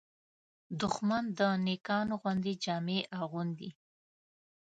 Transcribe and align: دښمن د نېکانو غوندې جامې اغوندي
دښمن 0.81 1.23
د 1.39 1.39
نېکانو 1.65 2.13
غوندې 2.21 2.53
جامې 2.63 2.99
اغوندي 3.21 3.69